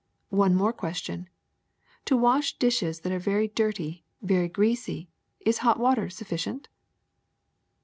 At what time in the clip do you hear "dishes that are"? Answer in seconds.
2.57-3.19